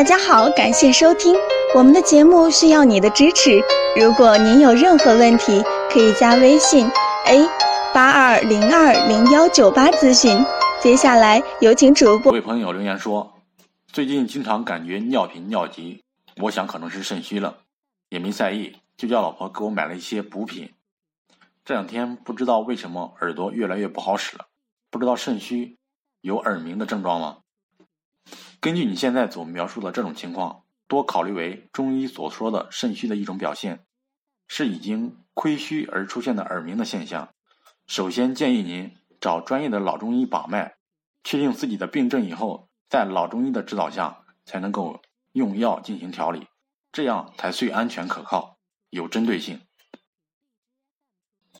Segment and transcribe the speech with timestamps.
[0.00, 1.36] 大家好，感谢收听
[1.74, 3.60] 我们的节目，需要你的支持。
[4.00, 6.86] 如果您有任何问题，可以加微信
[7.26, 7.46] a
[7.92, 10.42] 八二零二零幺九八咨询。
[10.80, 12.32] 接下来有请主播。
[12.32, 13.34] 各位朋友留言说，
[13.92, 16.02] 最近经常感觉尿频尿急，
[16.38, 17.58] 我想可能是肾虚了，
[18.08, 20.72] 也没在意，就叫老婆给我买了一些补品。
[21.62, 24.46] 这两天不知道为什么耳朵越来越不好使了，
[24.90, 25.76] 不知道肾虚
[26.22, 27.36] 有耳鸣的症状吗？
[28.60, 33.86] 根据你现在所描述的这种情况，多考虑为中医所说的肾虚的一种表现，
[34.48, 37.30] 是已经亏虚而出现的耳鸣的现象。
[37.86, 40.76] 首先建议您找专业的老中医把脉，
[41.24, 45.00] 确定自己的病症以后，在老中医的指导下才能够
[45.32, 46.46] 用药进行调理，
[46.92, 48.58] 这样才最安全可靠、
[48.90, 49.62] 有针对性。